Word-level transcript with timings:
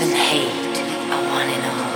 and 0.00 0.12
hate 0.12 1.12
are 1.12 1.22
one 1.28 1.48
and 1.48 1.66
all. 1.66 1.91